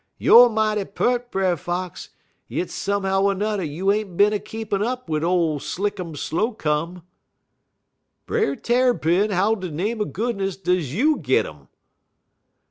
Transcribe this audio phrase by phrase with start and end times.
[0.19, 2.09] Youer mighty peart, Brer Fox,
[2.47, 7.03] yit somehow er nudder you ain't bin a keepin' up wid ole Slickum Slow come.'
[8.25, 11.67] "'Brer Tarrypin, how de name er goodness does you git um?'